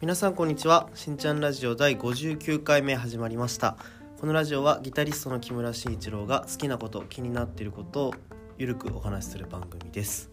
[0.00, 0.88] 皆さんこんにちは。
[0.94, 3.76] しんちゃんラジオ第59回目始まりました。
[4.20, 8.14] このラジオはギタリストの木村慎一郎が好きなこと気になっていることを
[8.58, 10.30] ゆるくお話しする番組です。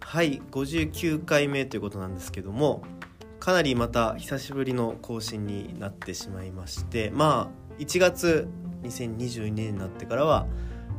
[0.00, 2.80] はい59回目ということなんですけども
[3.40, 8.48] かなりまた久しぶりの更新になってしまいましてまあ1月
[8.84, 10.46] 2022年になってからは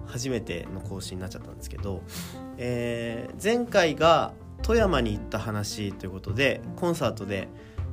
[0.05, 2.03] 初めての更新になっちゃったんですけど、
[2.57, 7.47] えー、前回が富山に行った話ということでコンサートで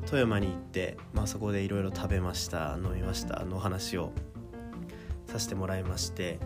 [0.07, 4.13] 富山に行って、まあ、そこでいろいろ食べました飲みましたの話を
[5.27, 6.39] させてもらいまして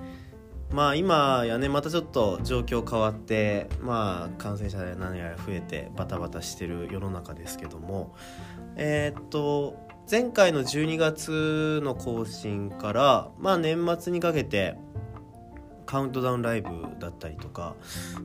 [0.73, 8.15] まあ今やねまたちょっと状況変わってまあ感染者で何やら増えてバタバタしてる世の中ですけども
[8.77, 9.77] えー、っと
[10.11, 14.77] 前回の12月の更新からまあ年末にかけて
[15.87, 17.75] カウントダウンライブだったりとか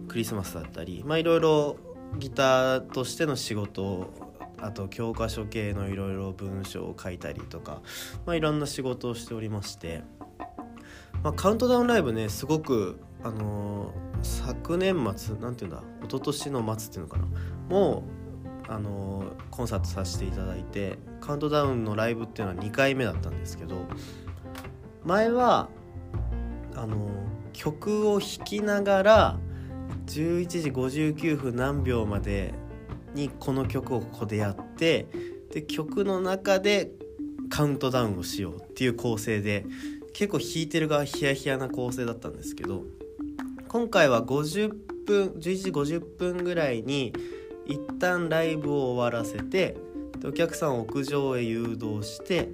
[0.07, 1.77] クリスマスだったりまあいろいろ
[2.19, 7.81] ギターとしての仕事あと教科書系のいろいろ文章を書いたりとか、
[8.25, 10.03] まあ、いろんな仕事をしておりまして、
[11.23, 17.25] まあ、カウントダウンライブねすごくあのー、昨年末なんていうんだ一昨年の末っていうのかな
[17.69, 18.03] も
[18.67, 23.77] うあのー、コンサートさせていただいてカウントダウンのライブっていうのは2回目だったんですけど
[25.03, 25.69] 前は
[26.75, 27.09] あのー、
[27.53, 29.39] 曲を弾きながら
[30.05, 32.53] 11時59分何秒まで
[33.15, 35.07] にこの曲をここでやって
[35.51, 36.91] で曲の中で
[37.49, 39.65] カウントダウンをしようっていう構成で
[40.13, 42.83] 結構弾いてる側ヒヤヒヤな構成だったんですけど
[43.67, 44.73] 今回は50
[45.05, 47.13] 分11時50分ぐらいに
[47.65, 49.77] 一旦ライブを終わらせて
[50.19, 52.49] でお客さんを屋上へ誘導して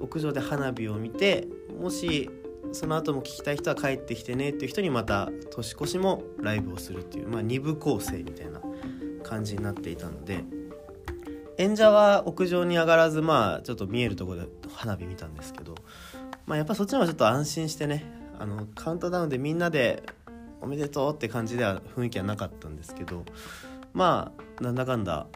[0.00, 1.48] 屋上で花火を見て
[1.80, 2.30] もし
[2.72, 8.60] その後も聞きたい人は帰ってきてねっていう人にまた年越しもライブをするっていう、まあ、2部構成みたいな
[9.24, 10.44] 感じになっていたので
[11.58, 15.74] 演者は屋上に上がらずまあちょっと見えるとこで花火見たんですけど、
[16.46, 18.04] まあ、やっぱそっちの方がちょっと安心してね
[18.38, 20.02] あのカウントダウンでみんなで
[20.60, 23.24] 「おめでとう」って感じでは雰囲気はなかったんですけど
[23.92, 25.26] まあなんだかんだ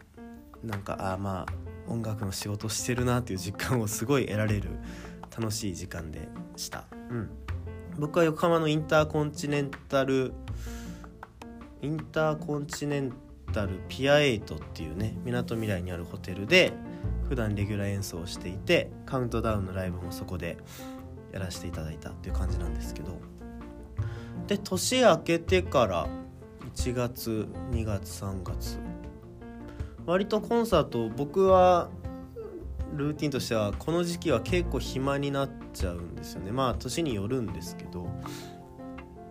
[0.63, 4.69] なんかああまあ音楽の仕事してるなっていう実感をすごい得られる
[5.35, 6.85] 楽しい時間でした。
[7.09, 7.29] うん、
[7.97, 10.33] 僕は横浜のインターコンチネンタル
[11.81, 13.13] インターコンチネン
[13.49, 16.73] タルピアエイトっていうねみなとみらいにあるホテルで
[17.27, 20.57] 普段レギュラー演奏をしていてカウントダウンのライブもそこで
[21.31, 23.19] やらせていただいたっていう感じなんですけど。
[24.47, 26.07] で年明けてから
[26.75, 28.79] 1月2月3月
[30.07, 31.89] 割とコンサート僕は
[32.95, 36.51] ルーティンとしてはこの時期は結構暇になっちゃうんですよね。
[36.51, 38.05] まあ年によるんですけど、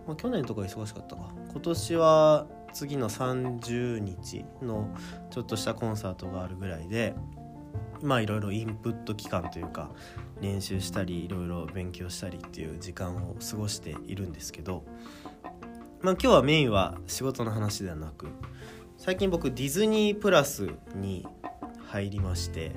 [0.07, 1.33] まあ、去年とか忙しかったか。
[1.51, 4.95] 今年は次の30日の
[5.29, 7.15] ちょっとしたコンサートがあるぐらいで
[8.01, 9.91] まあいろいろインプット期間というか
[10.41, 14.85] 練習したりいろいろ勉強したりっていう時間を過ごしているんですけど、
[16.01, 18.27] まあ、今日はメインは仕事の話ではなく
[18.97, 21.25] 最近僕ディズニープラスに
[21.87, 22.71] 入りまして、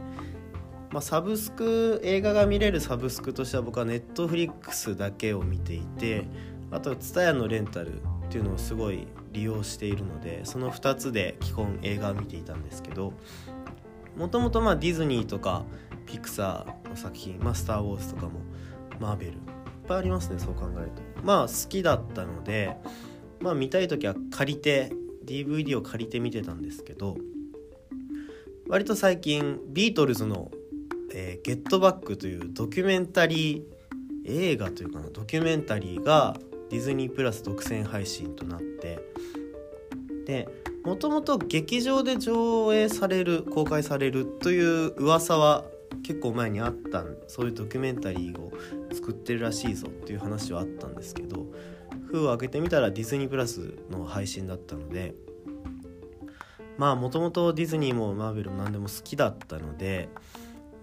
[0.91, 6.27] まあ、サブスク映画が見れるサブスクとしては僕はネットフリックスだけを見ていて
[6.71, 13.13] あと TSUTAYA のレンタルっていうのをすごい利用しているのでその2つで基本映画を見ていたんですけど
[14.17, 15.65] もともとディズニーとか
[16.07, 18.41] ピクサーの作品「まあ、スター・ウォーズ」とかも
[19.01, 19.39] マーベルいっ
[19.89, 21.03] ぱいありますねそう考えると。
[21.23, 22.77] まあ好きだったので
[23.41, 24.93] まあ見たい時は借りて
[25.25, 27.17] DVD を借りて見てたんですけど
[28.69, 30.51] 割と最近ビートルズの
[31.15, 33.63] 「えー、ゲットバック」というドキュメンタリー
[34.25, 36.37] 映画というかなドキュメンタリーが
[36.73, 38.99] ディズニープラス独占配信となって
[40.25, 40.49] で
[40.85, 45.65] もともと劇場で上映される公開されるという噂は
[46.03, 48.51] 結構前にあったそういうドキュメンタリーを
[48.91, 51.47] 作ってるらしいぞっていう話はあったんですけど
[52.11, 55.15] 封を開けてみたらディズニープラスの配信だったので
[56.79, 60.09] まあもともとディズニーもマーベルも何でも好きだったので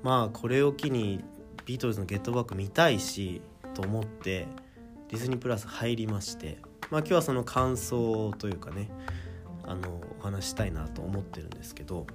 [0.04, 1.24] まあこれを機に
[1.66, 3.42] ビートルズの「ゲットバック」見たいし
[3.74, 4.48] と思って
[5.10, 6.60] ディズニープラス入りまして
[6.90, 8.90] まあ今日はその感想というかね
[9.64, 12.08] あのお話したいなと思ってるんですけど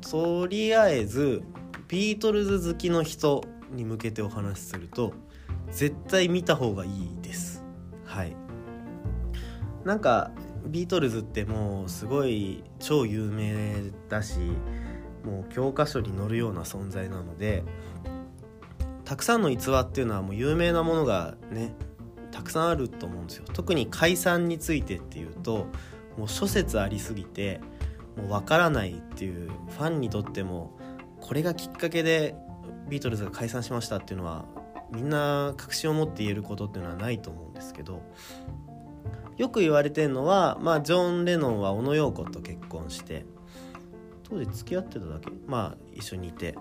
[0.00, 1.42] とりあえず
[1.88, 5.12] ビートルズ好きの人に向けてお話しすると
[5.70, 7.64] 絶対見た方がいいです。
[8.04, 8.34] はい。
[9.84, 10.30] なんか
[10.66, 13.74] ビートルズってもうすごい超有名
[14.08, 14.38] だし
[15.24, 17.64] もう教科書に載るような存在なので
[19.10, 21.74] たくさんの逸話っていうのはもう有名なものがね
[22.30, 23.44] たくさんあると思うんですよ。
[23.52, 25.66] 特に解散についてっていうと
[26.16, 27.60] もう諸説ありすぎて
[28.16, 30.78] もう分からないっていうファンにとっても
[31.20, 32.36] これがきっかけで
[32.88, 34.44] ビートルズが解散しましたっていうのは
[34.92, 38.02] みんな確信を持って言えることっていうのはないと思うんですけど
[39.38, 43.26] よく言われてるのは、まあ、ジョン・レノンは小野陽子と結婚して
[44.22, 45.32] 当時付き合ってただけ？
[45.48, 46.56] まあ一緒にいて。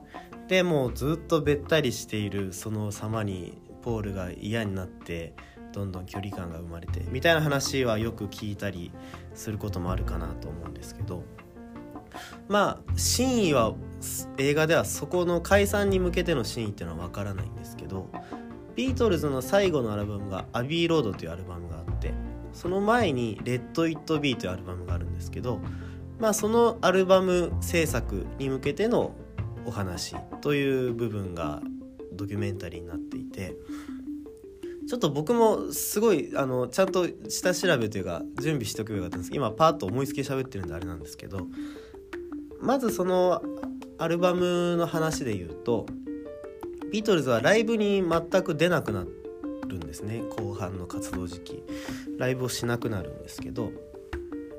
[0.50, 5.34] でもうずっとべったりしているその様にポールが嫌になって
[5.72, 8.92] どんどん距離感が生まれてみたいな話はよく聞いたり
[9.36, 11.24] することもあるかなと思うんですけど。
[12.48, 13.75] まあ真意は
[14.38, 18.10] 映画ではそこの解散に向けての真意っていうのは分からないんですけど
[18.75, 22.13] ビートルズの最後のアルバムが「アビーロード」というアルバムがあって
[22.51, 25.60] その前に「レッド・イット・ビー」というアルバムがあるんですけど
[26.19, 29.12] まあそのアルバム制作に向けての
[29.65, 31.61] お話という部分が
[32.13, 33.56] ドキュメンタリーになっていて
[34.88, 39.31] ちょっと僕もすごいあのちゃんと下調べというか準備しておけばよかったんです。
[39.31, 41.47] けど今パッと思いつき喋ってるんであれなんですけど
[42.59, 43.41] まずその
[43.97, 45.85] アルバムの話で言うと
[46.91, 49.05] ビートルズはライブに全く出なくな
[49.67, 50.23] るんですね。
[50.38, 51.63] 後半の活動時期。
[52.19, 53.71] ライブをしなくなるんですけど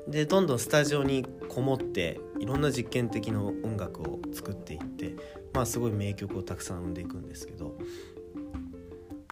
[0.07, 5.17] でどんどんスタジオにこもっていろんな実験的な音楽を作っていって
[5.53, 7.77] まあすごい名曲をたくさん生んでいくんですけど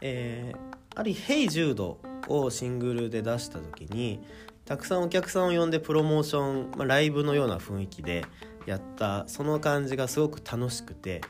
[0.02, 4.20] えー、ある「ヘイジュード」をシングルで出した時に
[4.66, 8.26] たくさんお客さんを呼んでプロモーション、まあ、ライブのような雰囲気で
[8.66, 11.22] やったその感じがすごく楽しくて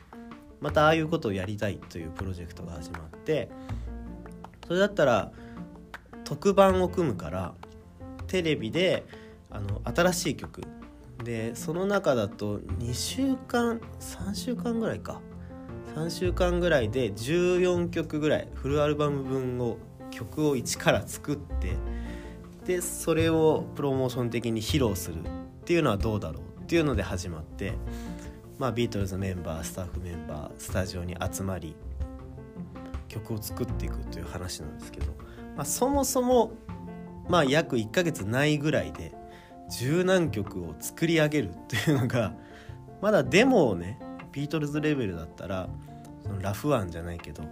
[0.60, 3.48] またああいうことをやりたいというプロジェクトが始まって
[4.66, 5.30] それだったら
[6.24, 7.54] 特番を組むから
[8.26, 9.04] テレビで
[9.50, 10.62] あの新しい曲
[11.24, 15.20] でその中だと2週間3週間ぐらいか。
[15.94, 19.76] 3週間ぐらいで14曲ぐらいフルアルバム分を
[20.10, 21.76] 曲を一から作って
[22.64, 25.24] でそれをプロモーション的に披露するっ
[25.64, 27.74] ていうのはどうだろうっていうので始まって、
[28.58, 31.74] まあ、ビートルズメンバースタッフメンバースタジオに集まり
[33.08, 35.06] 曲を作っていくという話なんですけど、
[35.56, 36.52] まあ、そもそも、
[37.28, 39.12] まあ、約1ヶ月ないぐらいで
[39.70, 42.34] 十何曲を作り上げるっていうのが
[43.00, 43.98] まだデモをね
[44.32, 45.68] ビートルズレベルだったら
[46.22, 47.44] そのラフワンじゃないけど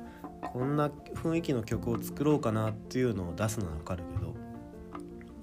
[0.52, 4.34] こんな雰囲気の曲を作ろうかなっていうのを出すのは分かるけど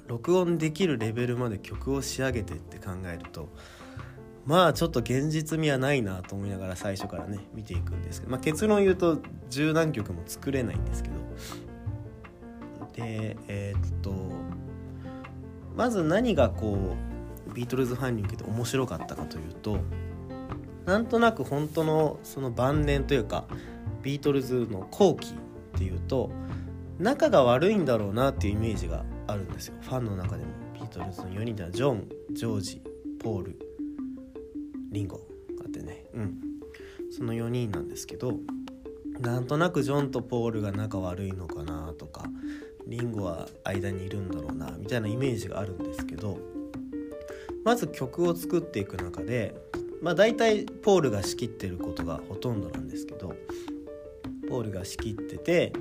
[0.07, 3.49] 録音できるレベルまで曲を仕上げてって考えると
[4.45, 9.19] まあちょっと現実味はないなと思いながら最初からね見ていくんですけど、まあ、結論言うと
[9.49, 11.15] 十何曲も作れないんですけど。
[12.95, 14.13] でえー、っと
[15.75, 16.95] まず何がこ
[17.49, 19.79] うビートルズファンに向けて面白かったかというと
[20.85, 23.45] なんとなく本当のその晩年というか
[24.01, 26.31] ビートルズの後期っていうと
[26.99, 29.73] 仲が悪いんだろうなっていうイメージがあるんですよ。
[29.81, 30.51] ファンの中でも。
[30.75, 32.81] ビートルズの4人ではジョンジョージ
[33.19, 33.59] ポール
[34.91, 35.23] リンゴが
[35.65, 36.05] あってね。
[36.13, 36.39] うん。
[37.11, 38.33] その4人なんですけど
[39.19, 42.25] なんとなくジョンとポールが仲悪いのかなとか
[42.87, 46.37] リンゴは間にいるんだろうなみたいなイメージがあるんですけど
[47.63, 49.55] まず曲を作っていく中で
[50.01, 53.35] まあ大体ポールが仕切ってることがほとんどなんですけど
[54.49, 55.73] ポールが仕切ってて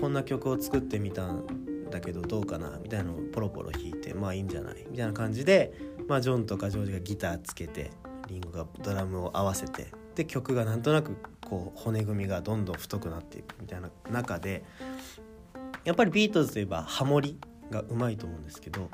[0.00, 5.74] こんな曲を作ってみたんだけどどうかなみたいなのをポロポロ弾いてまあいいんじゃないみたいな感じで、
[6.08, 7.90] まあ、ジョンとかジョージがギターつけて
[8.28, 14.64] リンゴがドラムを合わせてで曲がなんとなくこう骨組みがどんどん太くなっていくみたいな中で
[15.84, 17.38] やっぱりビートルズといえばハモリ
[17.70, 18.90] がうまいと思うんですけど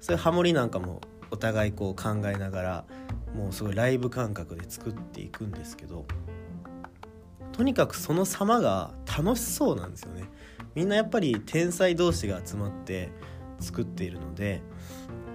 [0.00, 2.84] そういうハモリなんかもお互いこう考えながら
[3.34, 6.06] もうすごいライブ感覚で作っていくんですけど
[7.52, 10.24] とにかくその様が楽しそうなんですよね。
[10.74, 13.10] みんなやっぱり天才同士が集まって
[13.58, 14.62] 作っているので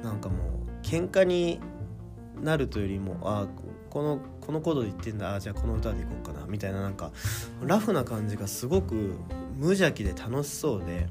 [0.02, 1.60] なんかもう喧嘩に
[2.42, 3.48] なるというよりもあ
[3.90, 7.12] このこのコードで言ってんだあじゃあこの歌でいこうかなみたいななんか
[7.62, 9.16] ラフな感じがすごく
[9.56, 11.08] 無邪気で楽しそうで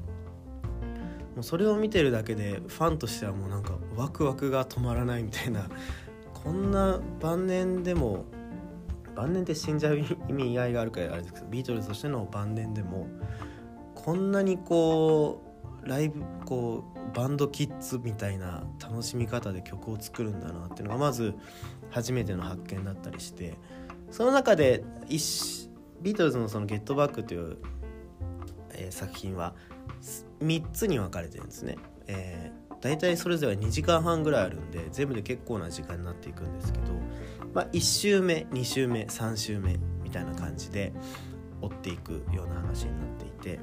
[1.35, 5.67] もうそれを見てるだけでファンとしてはもうなんかワクワクが止まらないみたいな
[6.33, 8.25] こんな晩年でも
[9.15, 9.97] 晩年って死んじゃう
[10.29, 13.07] 意味合いがあるからあれですけどビートルズとしての晩年でも
[13.95, 15.41] こんなにこ
[15.83, 21.33] うライブこうバンドキッズみたいな楽しみ方で曲を作るんだなっていうのがまず
[21.89, 23.57] 初めての発見だったりして
[24.11, 27.57] その中でビートルズのその「ゲットバック」という、
[28.77, 29.55] え、作品は
[30.41, 31.77] 3つに分かれてるんですね。
[32.07, 36.93] えー大体それぞれ2時間半ぐらいあるんで全部で結構な時間になっていくんですけど、
[37.51, 40.93] まあ、1週目2週目3週目みたいな感じで
[41.61, 43.59] 追っていくような話になっていて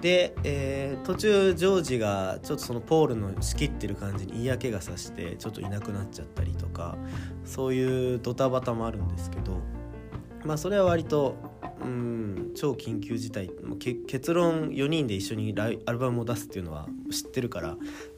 [0.00, 6.96] で、えー、途中ジョージがちょっとそのポールの仕切ってる感じに嫌気がさしてちょっといなくなっちゃったりとか
[7.44, 9.60] そういうドタバタもあるんですけど
[10.44, 11.34] まあそれは割と
[11.88, 12.52] うん。
[12.54, 13.50] 超緊急事態
[14.06, 17.76] 結論4人で一緒にライアルバムを出すっていうのは知ってるから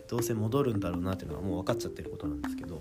[0.08, 2.80] どうせ戻るんだろうなっていうのはもう分かっちゃってることなんですけど。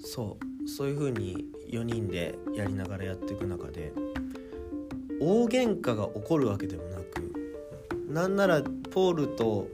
[0.00, 0.68] そう。
[0.68, 3.92] そういう風に4人でやりながらやっていく中で
[5.20, 7.32] 大喧嘩が起こるわけでもなく
[8.08, 9.68] なんならポールと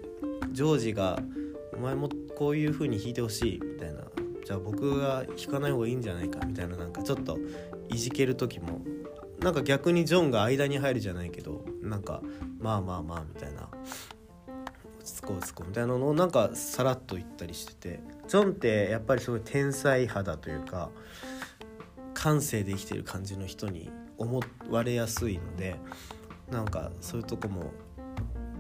[0.53, 1.19] ジョージが
[1.77, 4.05] 「お前もこういう風に弾いてほしい」みたいな
[4.45, 7.39] 「じゃあ僕が弾かない方がいいんじゃないか」みたいななんかちょっと
[7.91, 8.81] いじける時も
[9.41, 12.23] なんか逆にジョンが間に入るじゃないけどなんか
[12.59, 13.69] まあまあまあみたいな
[15.01, 20.91] 落ち着こう落ち着こうみたいなのをなんかさらっと言ったりしててジョンってやっぱりすごい天才肌というか
[22.15, 24.41] 感性で生きてる感じの人に思
[24.71, 25.77] われやすいので
[26.51, 27.73] なんかそういうとこも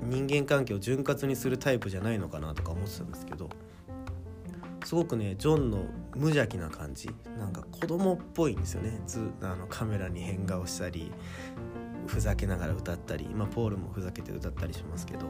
[0.02, 3.50] 人間関係を潤滑にするタイプじゃないのかなとか思ってたんですけど
[4.84, 5.78] すごくねジョンの
[6.14, 7.10] 無邪気な感じ。
[7.38, 9.00] なんか子供っぽいんですよね。
[9.06, 11.12] ずあのカメラに変顔したり
[12.06, 15.26] ふざけながら歌ったり、まあ、ポールもふざけて歌ったりしますけど。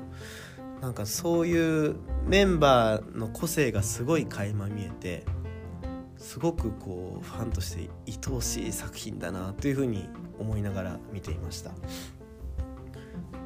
[0.81, 5.25] なんかそういうメンバーの個性がすごい垣間見えて
[6.17, 11.73] すごくこうファンとして愛おしい作品だなというふうに思いながら見ていました。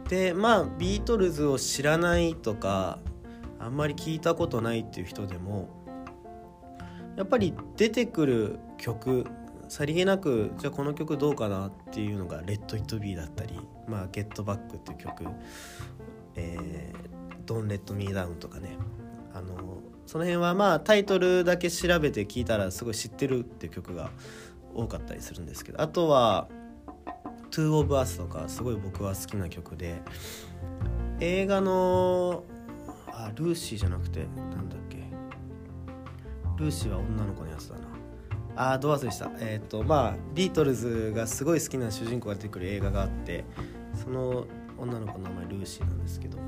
[0.09, 2.99] でまあビートルズを知らないとか
[3.59, 5.82] あんまり聞いたことないっていう人でも
[7.17, 9.27] やっぱり出てくる曲
[9.69, 15.25] さりげなくじゃあこの曲どうかなっていうのが「レッド・イット・ビー」だったり「まあ、ゲット・バック」っていう曲
[16.37, 18.77] 「えー、Don't Let Me Down」とかね。
[19.35, 24.11] あのその辺はまあタイトルだけ調べて聞いたらすごい知ってるっていう曲が
[24.75, 26.49] 多かったりするんですけどあとは
[27.51, 30.03] 「Two of Us」とかすごい僕は好きな曲で
[31.21, 32.45] 映画の
[33.07, 35.02] あルーシーじゃなくてなんだっけ？
[36.63, 37.83] ルーシーは女の子のやつだな。
[38.55, 39.31] あーど忘れした。
[39.41, 43.45] えっ、ー、とまあビートルズがすごい好きな主人公が出てくる映画があって
[43.95, 44.47] その
[44.79, 46.39] 女の子の名前ルーシーなんですけど。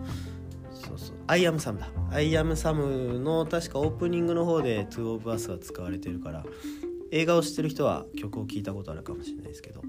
[0.73, 6.45] そうそう「I Am Sam」だ「I Am Sam」の確かオープニングの方で「Two of Us が使われてるから
[7.11, 9.81] 映画を知ってる人は曲を聴いたことあるかもしれないですけど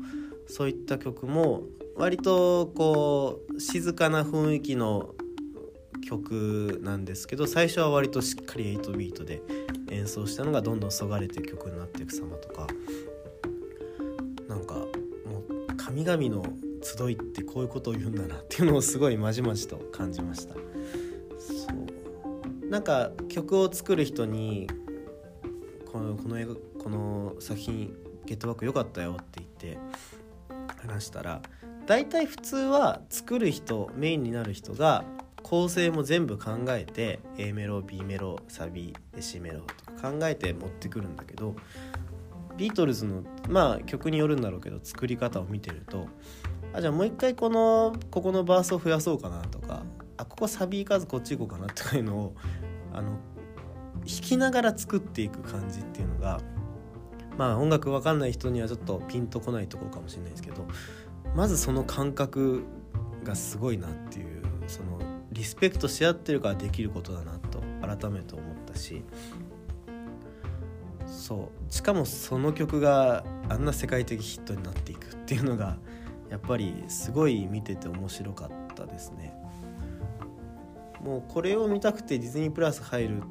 [0.48, 1.64] そういった曲も
[1.98, 5.16] 割とこう静かな雰囲気の
[6.06, 9.42] 曲なんですけど最初は割としっかり8ビートで
[9.90, 12.68] 演奏したのがどんどんそがれて曲になっていく様とか
[14.48, 14.86] なんかも
[15.70, 16.46] う神々の
[16.82, 20.54] 集いってこういうことを言うんだなっていうのをすごいまじまじと感じました。
[20.54, 20.60] そ
[21.74, 22.70] う。
[22.70, 24.68] なんか曲を作る人に
[25.92, 27.96] このこの映画この作品
[28.26, 29.80] 「ゲットバック良かったよ」って言って
[30.78, 31.42] 話したら
[31.88, 35.06] 大体普通は作る人メインになる人が
[35.46, 41.56] 構成も全部考えて A メロ B メロサビ C メロとか考えて持ってくるんだけど
[42.58, 46.08] ビートルズのまあ曲によるんだろうけど作り方を見てると
[46.74, 49.84] あじゃあもう一回このここのバースを増やそうかなとか
[50.18, 52.36] あここサビ数こっち行こうかなとかいうのを
[52.92, 53.18] あの弾
[54.04, 56.42] きながら作っていく感じっていうのが
[57.38, 60.66] まあ音楽わかんない人にはちょっとピンとこないところかもしれないですけど
[61.36, 62.64] まずその感覚
[63.24, 69.04] がすごいなっていうそのリスペクトし合ってるからできることだなと改めて思ったし。
[71.06, 71.74] そう。
[71.74, 75.78] しかもその曲があんな世界的ヒットになっていくっていうのが
[76.30, 79.34] やっぱりすごい見てて面白かったですね。
[81.02, 83.24] もうこれを見たくてディズニープラス入る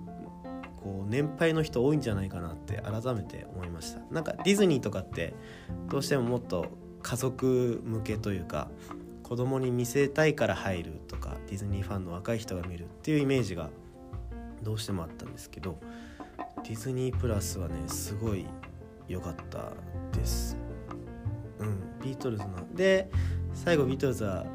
[0.83, 4.01] こう年配の人多いんじゃないかなって改めて思いました。
[4.11, 5.35] なんかディズニーとかって
[5.89, 6.67] どうしてももっと
[7.03, 8.71] 家族向けというか
[9.25, 13.71] 子供に見せたいから入るとかディズニーファンの若い人が見るっていうイメージが
[14.63, 15.81] どうしてもあったんですけど
[16.63, 18.47] ディズニープラスはねすごい
[19.09, 19.73] 良かった
[20.17, 20.57] です。
[21.59, 22.75] うんビートルズの。
[22.75, 23.11] で
[23.55, 24.47] 最後ビートルズは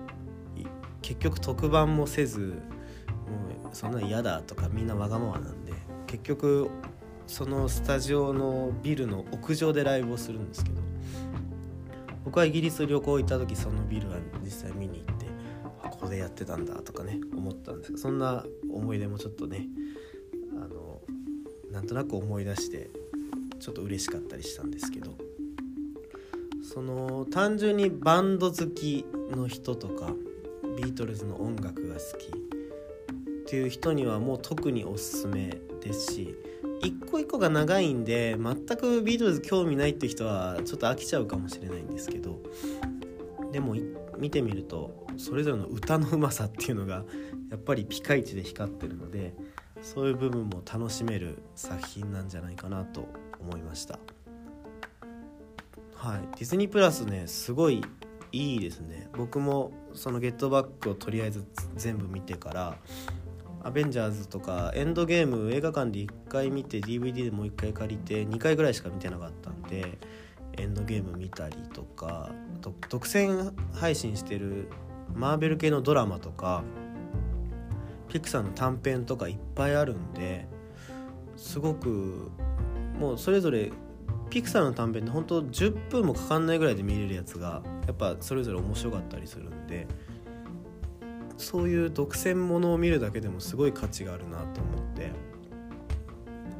[1.01, 5.73] 結局特番もせずもうそんな嫌だとかみんなわがままなんで
[6.05, 6.69] 結局
[7.25, 10.81] そのスタジオのビルの屋上でライブをするんですけど
[12.29, 15.25] 僕はイギリス旅行行った時そのビルは実際見に行って
[15.81, 19.65] ここでやってたんだとかね思ったんですけどそんな思い出もちょっとね
[20.53, 21.01] あの
[21.71, 22.91] なんとなく思い出して
[23.59, 25.15] ちょっと嬉しかったりしたんですけど
[26.61, 30.13] その単純にバンド好きの人とか
[30.77, 32.31] ビートルズの音楽が好きっ
[33.47, 36.35] ていう人にはもう特におすすめですし
[36.81, 42.39] 一個一個が長いんで全くビートルズ興味ないって人はちょっと飽きちゃうかもしれないんですけど
[43.51, 43.75] でも
[44.17, 47.03] 見てみるとそれぞれの歌のうまさっていうのが
[47.49, 49.33] やっぱりピカイチで光ってるので
[49.81, 53.07] そういう部分も楽しめる作品なんじゃないかなと
[53.39, 53.97] 思いました。
[55.95, 56.21] はい。
[56.37, 57.81] ディズニープラスねすごい
[58.31, 59.09] いいですね。
[59.17, 61.45] 僕もその「ゲットバック」をとりあえず
[61.75, 62.77] 全部見てから
[63.63, 69.97] 「アベンジャーズ」とか「エンドゲーム」映画館で1回見て DVD でもう1回借りて2回ぐらいしか見てなかったんで
[70.53, 74.67] エンドゲーム見たりとか独占配信してる
[75.13, 76.63] マーベル系のドラマとか
[78.09, 80.47] ピクサーの短編とかいっぱいあるんで
[81.35, 82.31] すごく
[82.99, 83.71] もうそれぞれ
[84.29, 89.87] ピクサーの短編って本当10分もかかんないぐらいで見れるやつがやっぱそれぞれ面白かったりするんで
[91.39, 95.11] そういう独占ものを見るだけでもすごい価値があるなと思って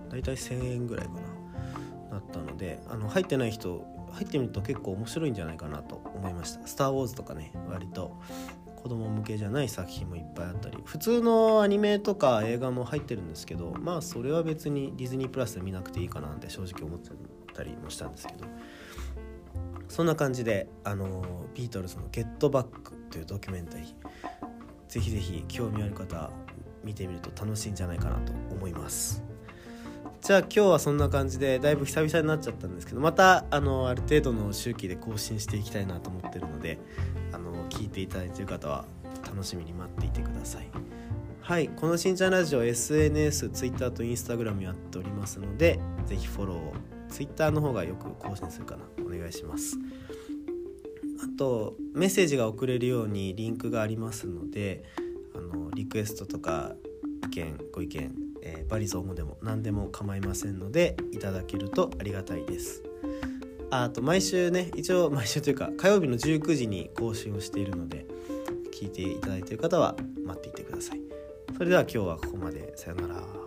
[0.09, 1.13] だいたい1,000円ぐらいか
[2.09, 8.17] ななったのであの入ってない人入ってみると結構面白いんじゃないかなと思いました「スター・ウォーズ」とかね割と
[8.81, 10.77] 子供向けじゃない作品もいっぱいあったり。
[10.85, 17.11] 普通のアニメとか映画も入ってるんですけどまあそれは別にディズニープラスで見なくていいかなって正直思って
[17.53, 18.45] たりもしたんですけど。
[19.89, 24.38] そんな感じであのビートルズの「ゲットバック」というドキュメンタリー
[24.89, 26.31] ぜひぜひ興味ある方
[26.83, 29.23] 見てみると楽しいんじゃないかなと思います。
[30.21, 36.77] じゃあ今日はそんな感じでだいぶ久々になっちゃったんですけどまたあのある程度の周期で更新していきたいなと思ってるので
[37.31, 38.85] あの聞いていただいてる方は
[39.23, 40.67] 楽しみに待っていてください。
[41.41, 46.73] はいこのしんちゃんラジオ SNS、Twitter と Instagram やっておりますのでぜひフォローを。
[47.09, 48.83] Twitter の方がよく更新するかな。
[49.03, 49.77] お願いします。
[51.21, 54.83] あとメッセージが送れるようにリンクがありますので
[55.35, 56.75] あのリクエストとか
[57.25, 58.11] 意見ご意見、
[58.41, 62.83] えー、バリゾームでも何でも構いませんのでいただけるとありがたいです。
[63.71, 68.07] あと毎週ね一応毎週というか火曜日の19時に更新をしているので
[68.73, 69.95] 聞いていただいている方は
[70.25, 70.99] 待っていてください。
[71.55, 72.73] それでは今日はここまで。
[72.75, 73.38] さよなら。